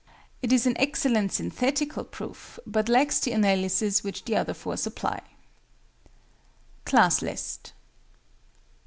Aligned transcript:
It 0.41 0.51
is 0.51 0.65
an 0.65 0.75
excellent 0.79 1.31
synthetical 1.31 2.03
proof, 2.03 2.57
but 2.65 2.89
lacks 2.89 3.19
the 3.19 3.33
analysis 3.33 4.03
which 4.03 4.25
the 4.25 4.35
other 4.35 4.55
four 4.55 4.75
supply. 4.75 5.21
CLASS 6.85 7.21
LIST. 7.21 7.73